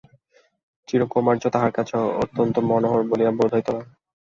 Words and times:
চিরকৌমার্য 0.87 1.43
তাহার 1.53 1.71
কাছে 1.71 1.93
অত্যন্ত 2.23 2.55
মনোহর 2.69 3.01
বলিয়া 3.09 3.31
বোধ 3.37 3.51
হইত 3.55 3.67
না। 3.75 3.81